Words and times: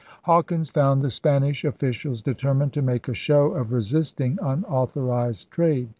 Hawkins 0.23 0.71
found 0.71 1.03
the 1.03 1.11
Spanish 1.11 1.61
oflBcials 1.61 2.23
determined 2.23 2.73
to 2.73 2.81
make 2.81 3.07
a 3.07 3.13
show 3.13 3.51
of 3.53 3.71
resisting 3.71 4.39
unauthorized 4.41 5.51
trade. 5.51 5.89